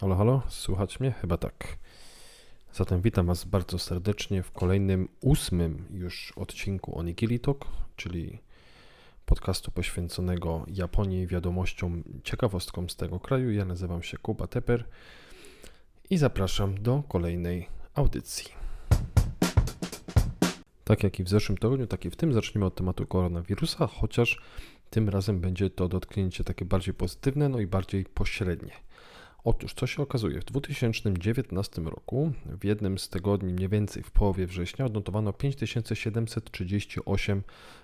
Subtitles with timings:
[0.00, 1.12] Halo, halo, słychać mnie?
[1.12, 1.78] Chyba tak.
[2.72, 7.64] Zatem witam Was bardzo serdecznie w kolejnym, ósmym już odcinku Onigiri Talk,
[7.96, 8.38] czyli
[9.26, 13.52] podcastu poświęconego Japonii, wiadomościom, ciekawostkom z tego kraju.
[13.52, 14.84] Ja nazywam się Kuba Teper
[16.10, 18.52] i zapraszam do kolejnej audycji.
[20.84, 24.40] Tak jak i w zeszłym tygodniu, tak i w tym zaczniemy od tematu koronawirusa, chociaż
[24.90, 28.72] tym razem będzie to dotknięcie takie bardziej pozytywne, no i bardziej pośrednie.
[29.44, 34.46] Otóż, co się okazuje, w 2019 roku, w jednym z tygodni, mniej więcej w połowie
[34.46, 37.42] września, odnotowano 5738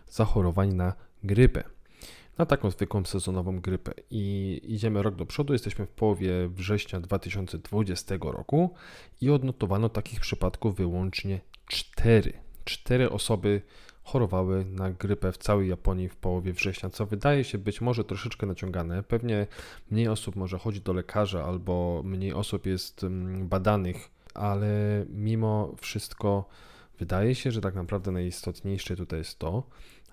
[0.09, 1.65] zachorowań na grypę.
[2.39, 3.93] Na taką zwykłą sezonową grypę.
[4.11, 8.75] I idziemy rok do przodu, jesteśmy w połowie września 2020 roku
[9.21, 12.33] i odnotowano takich przypadków wyłącznie 4.
[12.65, 13.63] 4 osoby
[14.03, 18.47] chorowały na grypę w całej Japonii w połowie września, co wydaje się być może troszeczkę
[18.47, 19.03] naciągane.
[19.03, 19.47] Pewnie
[19.91, 26.49] mniej osób może chodzi do lekarza albo mniej osób jest mm, badanych, ale mimo wszystko
[26.99, 29.63] wydaje się, że tak naprawdę najistotniejsze tutaj jest to,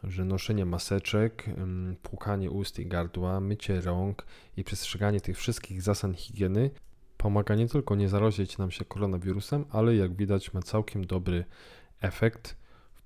[0.03, 4.25] że noszenie maseczek, mm, płukanie ust i gardła, mycie rąk
[4.58, 6.69] i przestrzeganie tych wszystkich zasad higieny
[7.17, 11.45] pomaga nie tylko nie zarazić nam się koronawirusem, ale jak widać ma całkiem dobry
[12.02, 12.58] efekt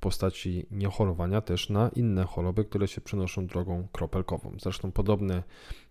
[0.01, 4.55] postaci niechorowania też na inne choroby, które się przenoszą drogą kropelkową.
[4.61, 5.43] Zresztą podobne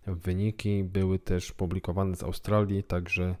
[0.07, 3.35] wyniki były też publikowane z Australii, także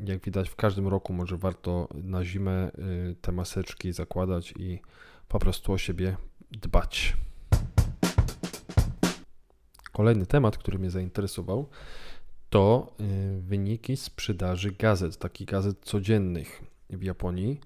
[0.00, 2.70] jak widać w każdym roku może warto na zimę
[3.10, 4.80] y, te maseczki zakładać i
[5.28, 6.16] po prostu o siebie
[6.50, 7.16] dbać.
[9.92, 11.68] Kolejny temat, który mnie zainteresował,
[12.50, 17.60] to y, wyniki sprzedaży gazet, takich gazet codziennych w Japonii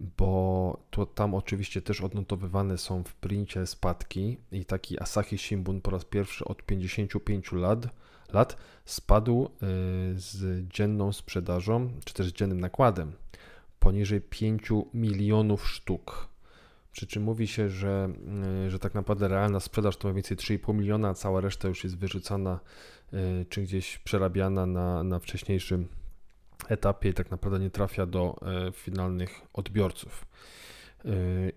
[0.00, 5.90] bo to tam oczywiście też odnotowywane są w princie spadki i taki Asahi Shimbun po
[5.90, 7.86] raz pierwszy od 55 lat,
[8.32, 9.48] lat spadł y,
[10.14, 13.12] z dzienną sprzedażą, czy też dziennym nakładem
[13.80, 16.28] poniżej 5 milionów sztuk.
[16.92, 18.12] Przy czym mówi się, że,
[18.66, 21.84] y, że tak naprawdę realna sprzedaż to mniej więcej 3,5 miliona, a cała reszta już
[21.84, 22.60] jest wyrzucana
[23.12, 25.88] y, czy gdzieś przerabiana na, na wcześniejszym
[26.68, 30.26] etapie i tak naprawdę nie trafia do e, finalnych odbiorców.
[31.04, 31.10] E,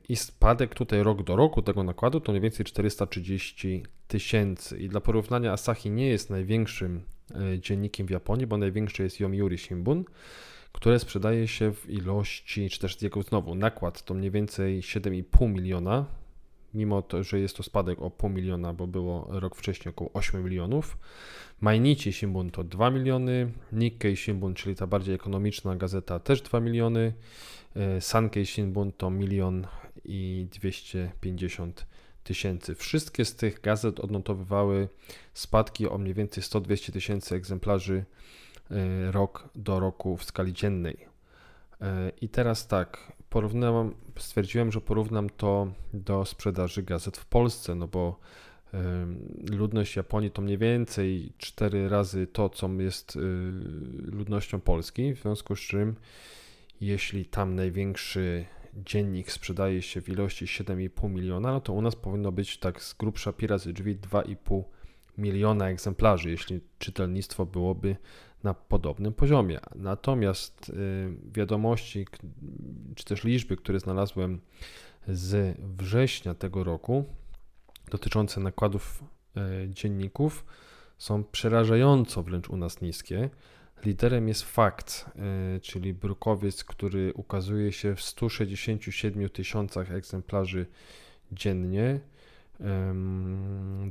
[0.10, 4.80] I spadek tutaj rok do roku tego nakładu to mniej więcej 430 tysięcy.
[4.80, 9.58] I dla porównania Asahi nie jest największym e, dziennikiem w Japonii, bo największy jest Yomiuri
[9.58, 10.06] Shimbun,
[10.72, 16.06] które sprzedaje się w ilości, czy też jego znowu nakład to mniej więcej 7,5 miliona,
[16.74, 20.44] mimo to, że jest to spadek o pół miliona, bo było rok wcześniej około 8
[20.44, 20.98] milionów.
[21.62, 27.14] Mainichi Shimbun to 2 miliony, Nikkei Shimbun, czyli ta bardziej ekonomiczna gazeta, też 2 miliony,
[27.76, 29.68] e, Sankei Shimbun to milion
[30.06, 31.86] i 250
[32.24, 32.76] tysięcy.
[32.76, 34.90] Wszystkie z tych gazet odnotowywały
[35.34, 38.06] spadki o mniej więcej 100-200 tysięcy egzemplarzy
[38.72, 41.08] e, rok do roku w skali dziennej.
[41.82, 43.14] E, I teraz tak,
[44.18, 48.20] stwierdziłem, że porównam to do sprzedaży gazet w Polsce, no bo
[49.52, 53.20] ludność Japonii to mniej więcej 4 razy to, co jest y,
[54.12, 55.96] ludnością Polski, w związku z czym
[56.82, 62.32] jeśli tam największy dziennik sprzedaje się w ilości 7,5 miliona, no to u nas powinno
[62.32, 64.83] być tak z grubsza pi razy drzwi 2,5 miliona
[65.68, 67.96] egzemplarzy, jeśli czytelnictwo byłoby
[68.44, 69.60] na podobnym poziomie.
[69.76, 70.74] Natomiast y,
[71.34, 72.08] wiadomości,
[72.96, 74.42] czy też liczby, które znalazłem
[75.08, 77.06] z września tego roku,
[77.92, 79.04] dotyczące nakładów
[79.38, 80.46] e, dzienników,
[80.98, 83.30] są przerażająco wręcz u nas niskie.
[83.86, 85.06] Liderem jest fakt,
[85.56, 90.66] e, czyli brukowiec, który ukazuje się w 167 tysiącach egzemplarzy
[91.32, 92.00] dziennie.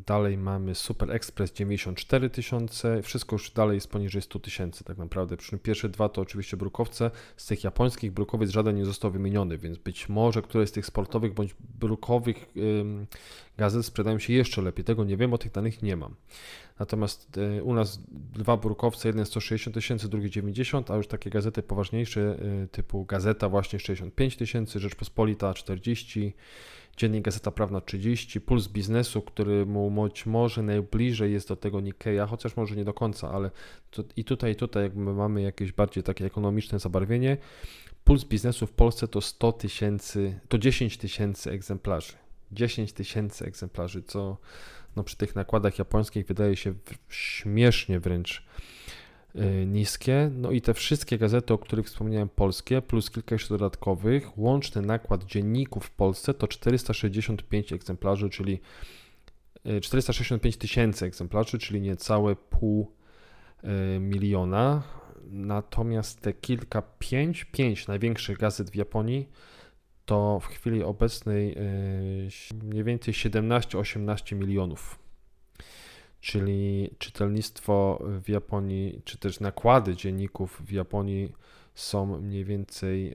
[0.07, 5.37] Dalej mamy Super Express 94 tysiące, wszystko już dalej jest poniżej 100 tysięcy tak naprawdę.
[5.37, 9.59] Przy czym pierwsze dwa to oczywiście brukowce, z tych japońskich brukowiec żaden nie został wymieniony,
[9.59, 12.47] więc być może któreś z tych sportowych bądź brukowych
[13.57, 14.85] gazet sprzedają się jeszcze lepiej.
[14.85, 16.15] Tego nie wiem, bo tych danych nie mam.
[16.79, 21.63] Natomiast e, u nas dwa brukowce, jeden 160 tysięcy, drugi 90, a już takie gazety
[21.63, 22.21] poważniejsze
[22.63, 26.35] e, typu Gazeta właśnie 65 tysięcy, Rzeczpospolita 40
[26.97, 32.27] Dziennik Gazeta Prawna 30, Puls Biznesu, który mu być może najbliżej jest do tego Nikkeya,
[32.29, 33.51] chociaż może nie do końca, ale
[33.91, 37.37] to, i tutaj, i tutaj jakby mamy jakieś bardziej takie ekonomiczne zabarwienie.
[38.05, 42.22] Puls Biznesu w Polsce to 100 tysięcy, to 10 tysięcy egzemplarzy.
[42.53, 44.37] 10 tysięcy egzemplarzy, co
[44.97, 46.75] no, przy tych nakładach japońskich wydaje się
[47.09, 48.43] śmiesznie wręcz
[49.37, 50.31] Y, niskie.
[50.35, 55.25] No i te wszystkie gazety, o których wspomniałem, polskie, plus kilka jeszcze dodatkowych, łączny nakład
[55.25, 58.61] dzienników w Polsce to 465 egzemplarzy, czyli
[59.83, 62.93] 465 y, tysięcy egzemplarzy, czyli niecałe pół
[64.01, 64.83] miliona.
[65.31, 69.29] Natomiast te kilka, pięć, pięć największych gazet w Japonii
[70.07, 71.57] to w chwili obecnej
[72.65, 74.99] mniej więcej 17-18 milionów.
[76.21, 81.33] Czyli czytelnictwo w Japonii, czy też nakłady dzienników w Japonii
[81.75, 83.15] są mniej więcej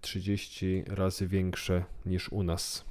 [0.00, 2.84] 30 razy większe niż u nas.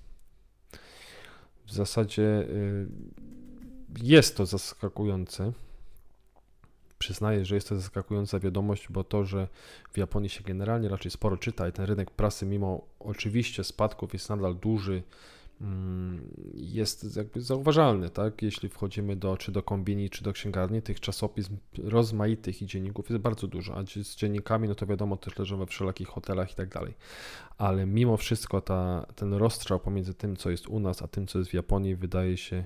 [1.66, 2.48] W zasadzie
[4.04, 5.51] jest to zaskakujące.
[7.00, 9.48] Przyznaję, że jest to zaskakująca wiadomość, bo to, że
[9.92, 14.30] w Japonii się generalnie raczej sporo czyta i ten rynek prasy, mimo oczywiście spadków, jest
[14.30, 15.04] nadal duży,
[15.62, 18.42] mm, jest jakby zauważalny, tak?
[18.42, 23.22] Jeśli wchodzimy do, czy do kombini, czy do księgarni, tych czasopism rozmaitych i dzienników jest
[23.22, 26.69] bardzo dużo, a z dziennikami, no to wiadomo, też leżą we wszelakich hotelach i tak
[26.69, 26.94] dalej.
[27.57, 31.39] Ale mimo wszystko ta, ten rozstrzał pomiędzy tym, co jest u nas, a tym, co
[31.39, 32.66] jest w Japonii, wydaje się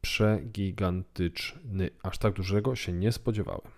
[0.00, 1.90] przegigantyczny.
[2.02, 3.70] Aż tak dużego się nie spodziewałem.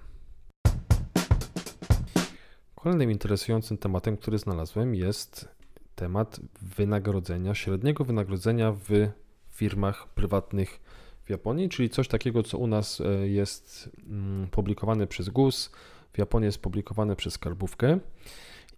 [2.74, 5.48] Kolejnym interesującym tematem, który znalazłem, jest
[5.94, 9.08] temat wynagrodzenia, średniego wynagrodzenia w
[9.50, 10.80] firmach prywatnych
[11.24, 15.70] w Japonii, czyli coś takiego, co u nas e, jest mm, publikowane przez GUS,
[16.12, 17.98] w Japonii jest publikowane przez Skarbówkę.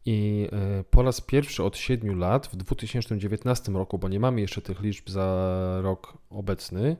[0.06, 4.62] I e, po raz pierwszy od 7 lat, w 2019 roku, bo nie mamy jeszcze
[4.62, 6.96] tych liczb za rok obecny,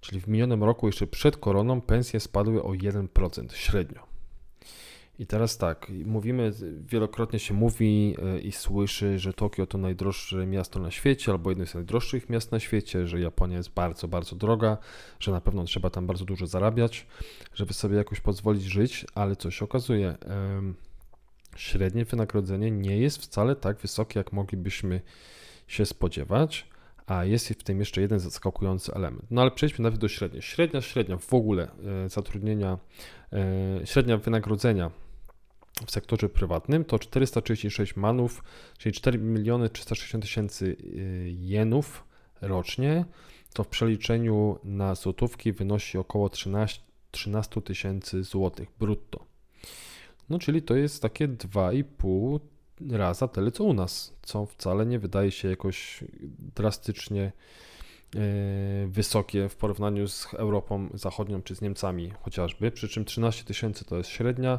[0.00, 4.10] Czyli w minionym roku, jeszcze przed koroną, pensje spadły o 1% średnio.
[5.18, 6.52] I teraz tak, mówimy,
[6.86, 11.66] wielokrotnie się mówi e, i słyszy, że Tokio to najdroższe miasto na świecie, albo jedno
[11.66, 14.78] z najdroższych miast na świecie, że Japonia jest bardzo, bardzo droga,
[15.20, 17.06] że na pewno trzeba tam bardzo dużo zarabiać,
[17.54, 20.16] żeby sobie jakoś pozwolić żyć, ale co się okazuje,
[21.60, 25.00] średnie wynagrodzenie nie jest wcale tak wysokie, jak moglibyśmy
[25.66, 26.66] się spodziewać.
[27.06, 29.24] A jest w tym jeszcze jeden zaskakujący element.
[29.30, 30.42] No ale przejdźmy nawet do średniej.
[30.42, 31.68] Średnia, średnia w ogóle
[32.04, 32.78] e, zatrudnienia,
[33.32, 34.90] e, średnia wynagrodzenia
[35.86, 38.42] w sektorze prywatnym to 436 manów,
[38.78, 40.94] czyli 4 miliony 360 tysięcy e,
[41.30, 42.04] jenów
[42.40, 43.04] rocznie.
[43.54, 46.82] To w przeliczeniu na złotówki wynosi około 13
[47.64, 49.24] tysięcy złotych brutto.
[50.30, 52.40] No czyli to jest takie 2,5
[52.90, 56.04] raza tyle co u nas, co wcale nie wydaje się jakoś
[56.56, 57.22] drastycznie
[58.16, 58.20] e,
[58.86, 63.96] wysokie w porównaniu z Europą Zachodnią czy z Niemcami chociażby, przy czym 13 tysięcy to
[63.96, 64.58] jest średnia,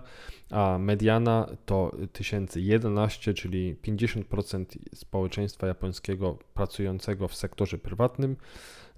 [0.50, 4.66] a mediana to 1011, czyli 50%
[4.96, 8.36] społeczeństwa japońskiego pracującego w sektorze prywatnym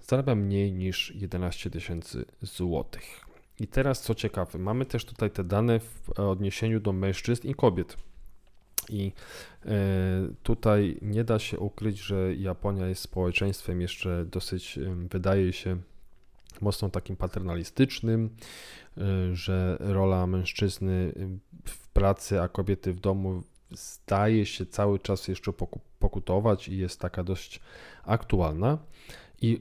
[0.00, 3.33] zarabia mniej niż 11 tysięcy złotych.
[3.60, 7.96] I teraz co ciekawe, mamy też tutaj te dane w odniesieniu do mężczyzn i kobiet.
[8.88, 9.12] I
[9.66, 9.70] e,
[10.42, 14.78] tutaj nie da się ukryć, że Japonia jest społeczeństwem jeszcze dosyć,
[15.10, 15.76] wydaje się,
[16.60, 18.30] mocno takim paternalistycznym,
[18.98, 19.00] e,
[19.36, 21.12] że rola mężczyzny
[21.64, 23.42] w pracy, a kobiety w domu
[23.76, 25.52] zdaje się cały czas jeszcze
[25.98, 27.60] pokutować i jest taka dość
[28.04, 28.78] aktualna.
[29.40, 29.60] I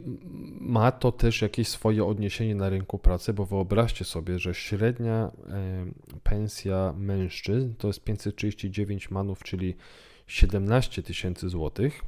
[0.59, 5.31] ma to też jakieś swoje odniesienie na rynku pracy, bo wyobraźcie sobie, że średnia
[6.23, 9.75] pensja mężczyzn to jest 539 manów, czyli
[10.27, 12.01] 17 tysięcy złotych,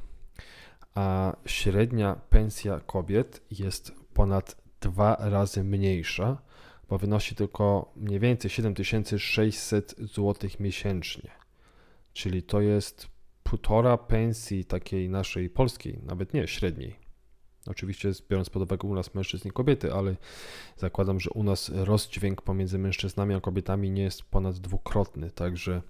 [0.94, 6.38] a średnia pensja kobiet jest ponad dwa razy mniejsza,
[6.88, 11.30] bo wynosi tylko mniej więcej 7600 zł miesięcznie.
[12.16, 13.08] Czyli to jest
[13.42, 16.96] półtora pensji takiej naszej polskiej, nawet nie średniej.
[17.66, 20.16] Oczywiście biorąc pod uwagę u nas mężczyzn i kobiety, ale
[20.76, 25.82] zakładam, że u nas rozdźwięk pomiędzy mężczyznami a kobietami nie jest ponad dwukrotny, także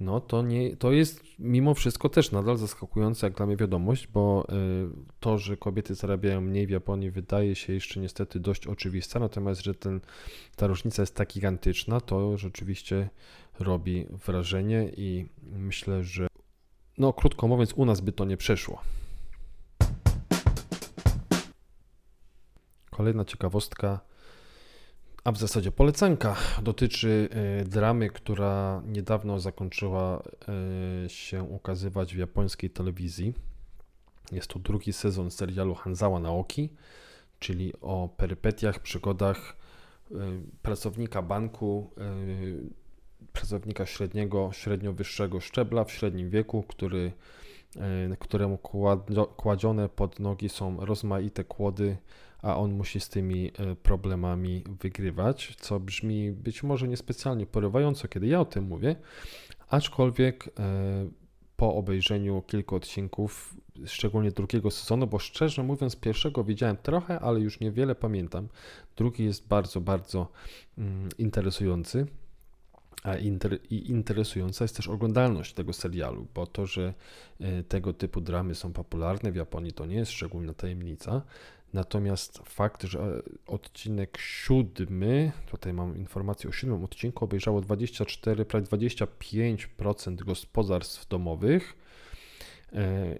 [0.00, 4.46] no to, nie, to jest mimo wszystko też nadal zaskakująca jak dla mnie wiadomość, bo
[4.50, 4.54] y,
[5.20, 9.74] to, że kobiety zarabiają mniej w Japonii wydaje się jeszcze niestety dość oczywiste, natomiast że
[9.74, 10.00] ten,
[10.56, 13.08] ta różnica jest tak gigantyczna, to rzeczywiście
[13.60, 16.26] robi wrażenie i myślę, że
[16.98, 18.80] no krótko mówiąc u nas by to nie przeszło.
[22.90, 24.00] Kolejna ciekawostka,
[25.28, 30.22] a w zasadzie polecanka, dotyczy e, dramy, która niedawno zakończyła
[31.04, 33.34] e, się ukazywać w japońskiej telewizji.
[34.32, 36.72] Jest to drugi sezon serialu Hanzawa Naoki,
[37.38, 39.56] czyli o perypetiach, przygodach
[40.10, 40.14] e,
[40.62, 41.90] pracownika banku,
[43.32, 47.12] pracownika średniego, średnio wyższego szczebla w średnim wieku, który,
[48.18, 48.58] któremu
[49.36, 51.96] kładzione pod nogi są rozmaite kłody
[52.42, 58.26] a on musi z tymi e, problemami wygrywać, co brzmi być może niespecjalnie porywająco, kiedy
[58.26, 58.96] ja o tym mówię,
[59.68, 61.08] aczkolwiek e,
[61.56, 67.60] po obejrzeniu kilku odcinków, szczególnie drugiego sezonu, bo szczerze mówiąc, pierwszego widziałem trochę, ale już
[67.60, 68.48] niewiele pamiętam.
[68.96, 70.28] Drugi jest bardzo, bardzo
[70.78, 72.06] mm, interesujący.
[73.02, 73.16] A
[73.70, 76.94] interesująca jest też oglądalność tego serialu, bo to, że
[77.40, 81.22] e, tego typu dramy są popularne w Japonii, to nie jest szczególna tajemnica.
[81.72, 90.14] Natomiast fakt, że odcinek siódmy, tutaj mam informację o siódmym odcinku, obejrzało 24, prawie 25%
[90.14, 91.76] gospodarstw domowych
[92.72, 93.18] e,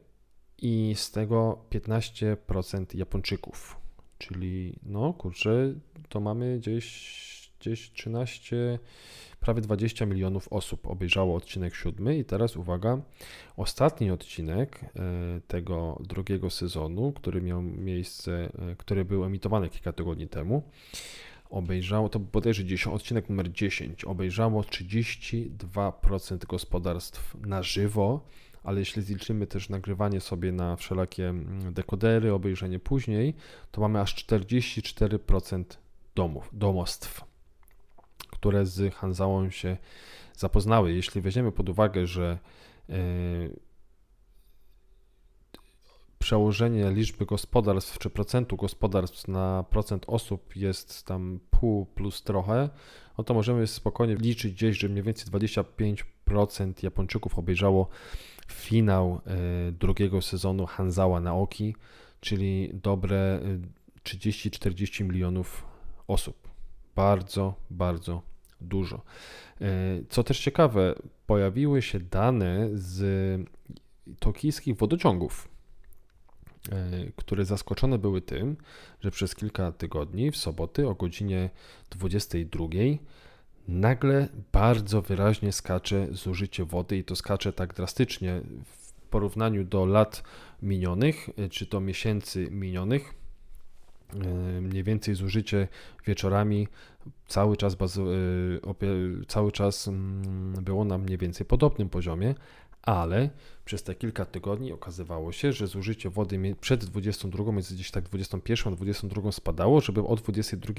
[0.59, 3.77] i z tego 15% Japończyków.
[4.19, 5.75] Czyli no kurczę,
[6.09, 8.79] to mamy gdzieś, gdzieś 13
[9.41, 12.19] prawie 20 milionów osób obejrzało odcinek siódmy.
[12.19, 13.01] I teraz uwaga,
[13.57, 14.89] ostatni odcinek e,
[15.47, 20.63] tego drugiego sezonu, który miał miejsce, e, który był emitowany kilka tygodni temu,
[21.51, 28.25] obejrzało, to bodajże 10, odcinek numer 10, obejrzało 32% gospodarstw na żywo,
[28.63, 33.35] ale jeśli zliczymy też nagrywanie sobie na wszelakie mm, dekodery, obejrzenie później,
[33.71, 35.65] to mamy aż 44%
[36.15, 37.28] domów, domostw
[38.39, 39.77] które z Hanzałą się
[40.37, 40.93] zapoznały.
[40.93, 42.39] Jeśli weźmiemy pod uwagę, że
[42.89, 42.95] e,
[46.19, 52.69] przełożenie liczby gospodarstw czy procentu gospodarstw na procent osób jest tam pół plus trochę,
[53.19, 57.89] no to możemy spokojnie liczyć gdzieś, że mniej więcej 25% Japończyków obejrzało
[58.53, 61.75] finał e, drugiego sezonu Hanzała Naoki,
[62.21, 63.41] czyli dobre
[64.05, 65.65] 30-40 e, milionów
[66.07, 66.49] osób
[66.99, 68.23] bardzo, bardzo
[68.61, 69.03] dużo.
[69.61, 69.71] E,
[70.09, 70.95] co też ciekawe,
[71.27, 73.01] pojawiły się dane z
[74.19, 75.49] tokijskich wodociągów,
[76.73, 78.57] e, które zaskoczone były tym,
[79.01, 81.51] że przez kilka tygodni w soboty o godzinie
[81.91, 82.69] 22
[83.69, 90.23] nagle bardzo wyraźnie skacze zużycie wody i to skacze tak drastycznie w porównaniu do lat
[90.63, 93.18] minionych, e, czy to miesięcy minionych
[94.61, 95.69] mniej więcej zużycie
[96.07, 96.69] wieczorami
[97.27, 97.79] cały czas, e,
[99.29, 102.35] cały czas mm, było na mniej więcej podobnym poziomie,
[102.83, 103.31] ale
[103.65, 108.73] przez te kilka tygodni okazywało się, że zużycie wody przed 22, między gdzieś tak 21
[108.73, 110.75] a 22 spadało, żeby od 22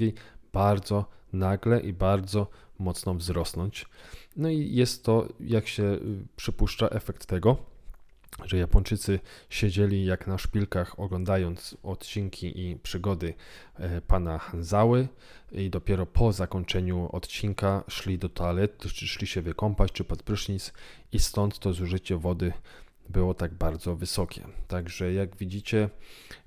[0.52, 2.46] bardzo nagle i bardzo
[2.78, 3.86] mocno wzrosnąć.
[4.36, 5.98] No i jest to, jak się
[6.36, 7.56] przypuszcza, efekt tego,
[8.44, 9.20] że Japończycy
[9.50, 13.34] siedzieli jak na szpilkach oglądając odcinki i przygody
[13.74, 15.08] e, pana Hanzały
[15.52, 20.72] i dopiero po zakończeniu odcinka szli do toalety, czy szli się wykąpać, czy pod prysznic
[21.12, 22.52] i stąd to zużycie wody
[23.08, 24.42] było tak bardzo wysokie.
[24.68, 25.90] Także jak widzicie,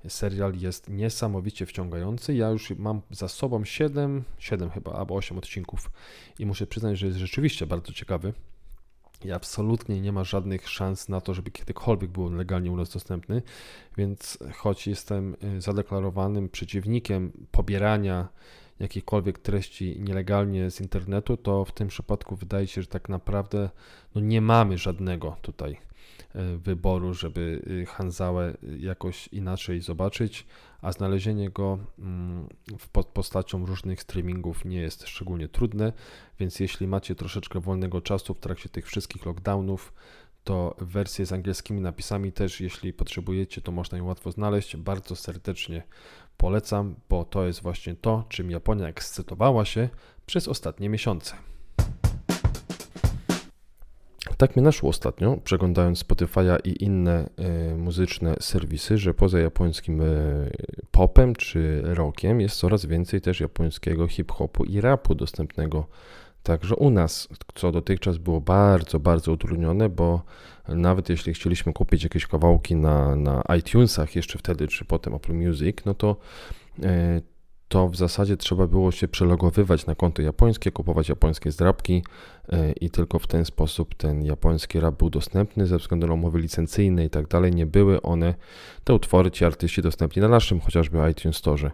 [0.08, 2.34] serial jest niesamowicie wciągający.
[2.34, 5.90] Ja już mam za sobą 7, 7 chyba, albo 8 odcinków
[6.38, 8.32] i muszę przyznać, że jest rzeczywiście bardzo ciekawy
[9.24, 13.42] i absolutnie nie ma żadnych szans na to, żeby kiedykolwiek był legalnie u nas dostępny,
[13.96, 18.28] więc choć jestem y, zadeklarowanym przeciwnikiem pobierania
[18.80, 23.70] jakichkolwiek treści nielegalnie z internetu, to w tym przypadku wydaje się, że tak naprawdę
[24.14, 25.76] no nie mamy żadnego tutaj
[26.58, 30.46] wyboru, żeby y, Hanzałę jakoś inaczej zobaczyć,
[30.82, 32.48] a znalezienie go mm,
[32.92, 35.92] pod postacią różnych streamingów nie jest szczególnie trudne,
[36.38, 39.92] więc jeśli macie troszeczkę wolnego czasu w trakcie tych wszystkich lockdownów,
[40.44, 44.76] to wersję z angielskimi napisami też, jeśli potrzebujecie, to można ją łatwo znaleźć.
[44.76, 45.82] Bardzo serdecznie
[46.36, 49.88] polecam, bo to jest właśnie to, czym Japonia ekscytowała się
[50.26, 51.53] przez ostatnie miesiące.
[54.36, 57.28] Tak mi naszło ostatnio, przeglądając Spotify'a i inne
[57.72, 60.50] y, muzyczne serwisy, że poza japońskim y,
[60.90, 65.86] popem czy rockiem jest coraz więcej też japońskiego hip-hopu i rapu dostępnego.
[66.42, 70.22] Także u nas, co dotychczas było bardzo, bardzo utrudnione, bo
[70.68, 75.76] nawet jeśli chcieliśmy kupić jakieś kawałki na, na iTunesach jeszcze wtedy, czy potem Apple Music,
[75.84, 76.16] no to
[76.78, 77.22] y,
[77.68, 82.04] to w zasadzie trzeba było się przelogowywać na konto japońskie, kupować japońskie zdrabki
[82.48, 86.38] e, i tylko w ten sposób ten japoński rap był dostępny ze względu na umowy
[86.38, 87.54] licencyjne i tak dalej.
[87.54, 88.34] Nie były one,
[88.84, 91.70] te utwory, ci artyści dostępni na naszym chociażby iTunes Store.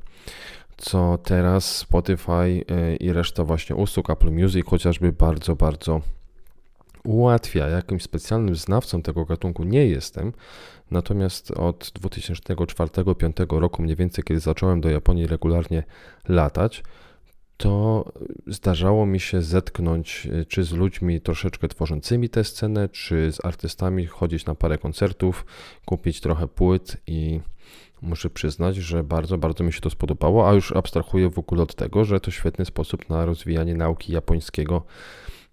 [0.77, 6.01] Co teraz Spotify e, i reszta właśnie usług Apple Music chociażby bardzo, bardzo
[7.05, 7.69] ułatwia.
[7.69, 10.33] Jakimś specjalnym znawcą tego gatunku nie jestem,
[10.91, 15.83] natomiast od 2004-2005 roku, mniej więcej kiedy zacząłem do Japonii regularnie
[16.29, 16.83] latać,
[17.61, 18.05] to
[18.47, 24.07] zdarzało mi się zetknąć e, czy z ludźmi troszeczkę tworzącymi tę scenę, czy z artystami,
[24.07, 25.47] chodzić na parę koncertów,
[25.85, 27.41] kupić trochę płyt i
[28.03, 31.75] muszę przyznać, że bardzo, bardzo mi się to spodobało, a już abstrahuję w ogóle od
[31.75, 34.83] tego, że to świetny sposób na rozwijanie nauki japońskiego,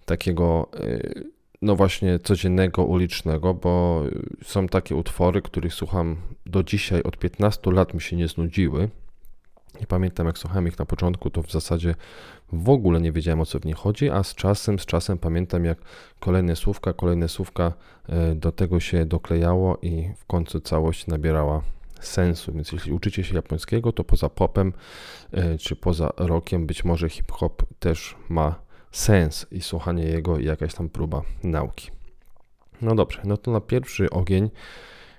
[0.06, 4.04] takiego e, no właśnie codziennego ulicznego, bo
[4.44, 8.90] są takie utwory, których słucham do dzisiaj, od 15 lat mi się nie znudziły.
[9.82, 11.96] I pamiętam, jak słuchałem ich na początku, to w zasadzie
[12.54, 15.66] w ogóle nie wiedziałem o co w nich chodzi, a z czasem, z czasem pamiętam,
[15.66, 15.78] jak
[16.20, 17.74] kolejne słówka, kolejne słówka
[18.10, 21.62] e, do tego się doklejało i w końcu całość nabierała
[22.02, 22.54] sensu.
[22.54, 24.74] Więc jeśli uczycie się japońskiego, to poza popem
[25.32, 30.74] e, czy poza rockiem, być może hip-hop też ma sens i słuchanie jego i jakaś
[30.74, 31.92] tam próba nauki.
[32.82, 34.50] No dobrze, no to na pierwszy ogień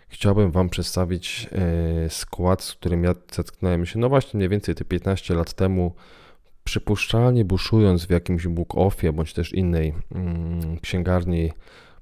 [0.09, 4.85] chciałbym Wam przedstawić e, skład, z którym ja zetknąłem się, no właśnie mniej więcej te
[4.85, 5.95] 15 lat temu,
[6.65, 11.53] przypuszczalnie buszując w jakimś book-offie bądź też innej mm, księgarni,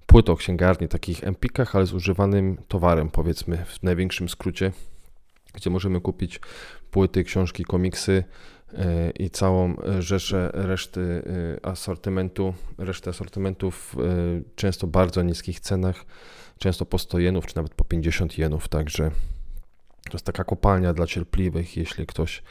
[0.06, 4.72] płytoksięgarni, takich empikach, ale z używanym towarem, powiedzmy w największym skrócie,
[5.54, 6.40] gdzie możemy kupić
[6.90, 8.24] płyty, książki, komiksy
[9.18, 11.22] i całą rzeszę reszty
[11.62, 16.04] e, asortymentu, resztę asortymentów w często bardzo niskich cenach
[16.58, 19.10] często po 100 jenów, czy nawet po 50 jenów, także
[20.10, 21.76] to jest taka kopalnia dla cierpliwych.
[21.76, 22.42] Jeśli ktoś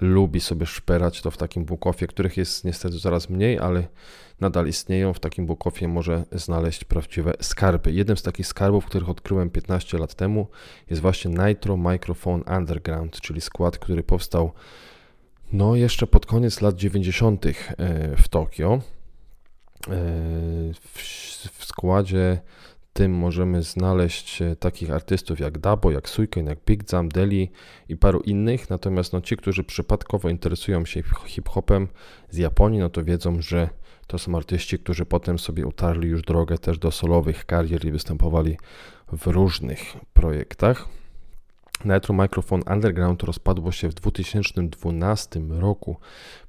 [0.00, 3.88] lubi sobie szperać, to w takim bukofie, których jest niestety coraz mniej, ale
[4.40, 7.92] nadal istnieją, w takim bukofie może znaleźć prawdziwe skarby.
[7.92, 10.48] Jednym z takich skarbów, których odkryłem 15 lat temu,
[10.90, 14.52] jest właśnie Nitro Microphone Underground, czyli skład, który powstał
[15.52, 17.46] no jeszcze pod koniec lat 90.
[17.46, 17.52] E,
[18.16, 18.80] w Tokio.
[19.88, 19.90] E,
[21.52, 22.40] w składzie
[22.98, 27.50] tym możemy znaleźć e, takich artystów jak Dabo, jak Suiken, jak Big Jam, Deli
[27.88, 28.70] i paru innych.
[28.70, 31.88] Natomiast no, ci, którzy przypadkowo interesują się hip-hopem
[32.30, 33.68] z Japonii, no to wiedzą, że
[34.06, 38.56] to są artyści, którzy potem sobie utarli już drogę też do solowych karier i występowali
[39.12, 40.88] w różnych projektach.
[41.84, 45.96] Nitro Microphone Underground rozpadło się w 2012 roku.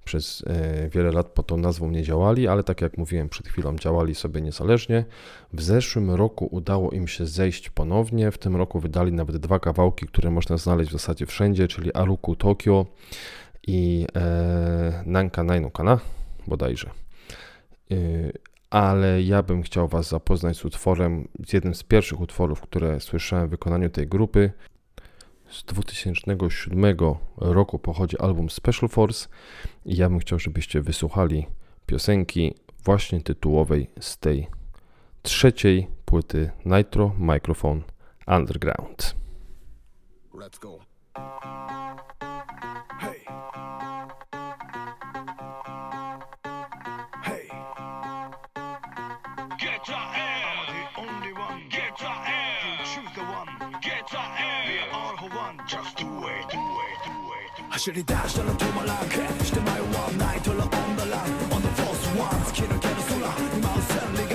[0.06, 3.76] Przez e, wiele lat pod tą nazwą nie działali, ale tak jak mówiłem przed chwilą,
[3.76, 5.06] działali sobie niezależnie.
[5.54, 8.32] W zeszłym roku udało im się zejść ponownie.
[8.32, 12.36] W tym roku wydali nawet dwa kawałki, które można znaleźć w zasadzie wszędzie, czyli Aruku
[12.36, 12.86] Tokyo
[13.68, 16.00] i e, Nanka Nainokana
[16.48, 16.90] bodajże.
[17.92, 17.96] E,
[18.70, 23.48] ale ja bym chciał Was zapoznać z utworem, z jednym z pierwszych utworów, które słyszałem
[23.48, 24.52] w wykonaniu tej grupy.
[25.52, 26.48] Z 2007
[27.38, 29.28] roku pochodzi album Special Force
[29.86, 31.46] i ja bym chciał, żebyście wysłuchali
[31.86, 34.48] piosenki właśnie tytułowej z tej
[35.22, 37.84] trzeciej płyty Nitro Microphone
[38.28, 39.16] Underground.
[40.34, 40.89] Let's go.
[57.80, 58.84] Should it dash on the tumor
[59.62, 60.68] my one to the
[61.54, 64.29] on the first ones, kid or get.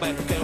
[0.00, 0.39] but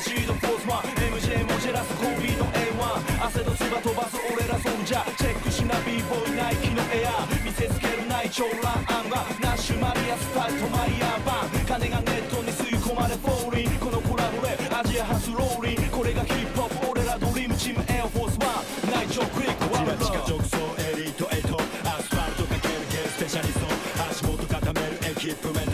[0.00, 21.42] シードフォースマン MJ もジェラスコービーの A1 汗と唾飛ばす俺らソンジャーチェックしな b ボーイナイキのエア見せつけるないンアンはナッシュマリアスパイルトマイヤーバン金がネットに吸い込まれフォーリンこのコラボでアジア初ローリンこれがヒップホップ俺らドリームチームエアフォースマンナイチョクイックワルド地下直送エリート8
[21.90, 23.66] アスファルトかけるゲルスペシャリスト
[24.14, 25.67] 足元固めるエキップメン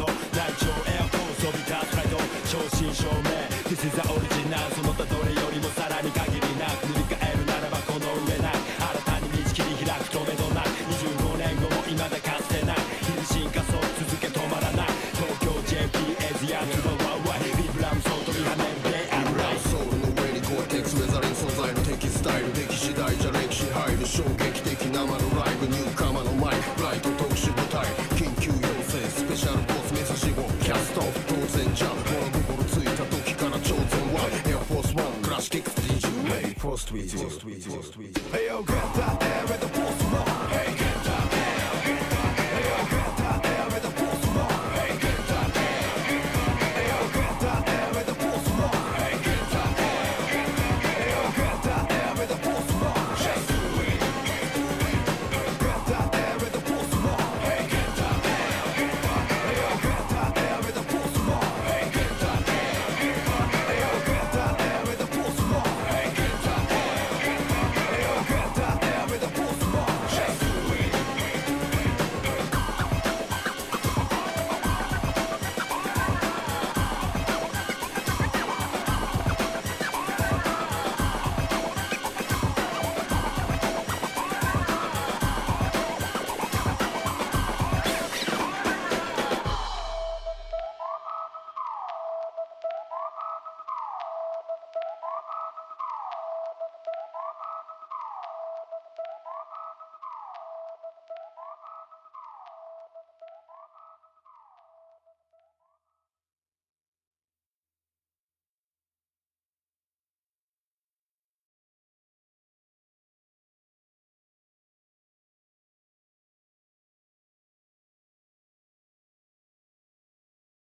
[31.74, 37.16] 当然じゃん物心ついた時から挑戦はエアフォースワンクラッシュキックス DJ フォーストウィーズ
[38.30, 40.83] Hey yo get that air at the force one Hey